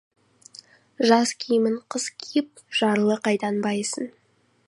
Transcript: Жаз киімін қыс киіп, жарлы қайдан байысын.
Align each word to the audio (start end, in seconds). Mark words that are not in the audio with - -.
Жаз 1.09 1.33
киімін 1.43 1.75
қыс 1.95 2.09
киіп, 2.23 2.65
жарлы 2.79 3.21
қайдан 3.29 3.63
байысын. 3.69 4.13